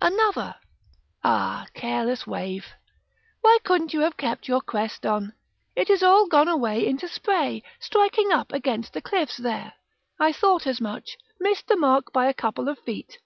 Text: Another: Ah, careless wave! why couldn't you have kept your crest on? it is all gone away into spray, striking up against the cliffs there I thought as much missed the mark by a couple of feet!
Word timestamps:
Another: 0.00 0.54
Ah, 1.24 1.66
careless 1.74 2.24
wave! 2.24 2.74
why 3.40 3.58
couldn't 3.64 3.92
you 3.92 4.02
have 4.02 4.16
kept 4.16 4.46
your 4.46 4.60
crest 4.60 5.04
on? 5.04 5.32
it 5.74 5.90
is 5.90 6.00
all 6.00 6.28
gone 6.28 6.46
away 6.46 6.86
into 6.86 7.08
spray, 7.08 7.64
striking 7.80 8.30
up 8.30 8.52
against 8.52 8.92
the 8.92 9.02
cliffs 9.02 9.38
there 9.38 9.72
I 10.16 10.32
thought 10.32 10.64
as 10.64 10.80
much 10.80 11.18
missed 11.40 11.66
the 11.66 11.74
mark 11.76 12.12
by 12.12 12.26
a 12.26 12.32
couple 12.32 12.68
of 12.68 12.78
feet! 12.78 13.18